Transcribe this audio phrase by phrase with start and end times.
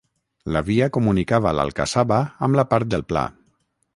[0.53, 3.27] La via comunicava l’alcassaba amb la part del pla.